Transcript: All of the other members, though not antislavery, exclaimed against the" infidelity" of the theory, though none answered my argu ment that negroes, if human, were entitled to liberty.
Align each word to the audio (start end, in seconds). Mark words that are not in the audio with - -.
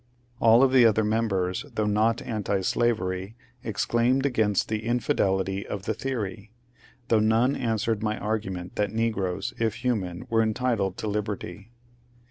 All 0.39 0.63
of 0.63 0.71
the 0.71 0.83
other 0.83 1.03
members, 1.03 1.63
though 1.75 1.85
not 1.85 2.23
antislavery, 2.23 3.35
exclaimed 3.63 4.25
against 4.25 4.67
the" 4.67 4.83
infidelity" 4.87 5.63
of 5.67 5.83
the 5.83 5.93
theory, 5.93 6.49
though 7.09 7.19
none 7.19 7.55
answered 7.55 8.01
my 8.01 8.17
argu 8.17 8.49
ment 8.51 8.77
that 8.77 8.91
negroes, 8.91 9.53
if 9.59 9.83
human, 9.85 10.25
were 10.27 10.41
entitled 10.41 10.97
to 10.97 11.07
liberty. 11.07 11.69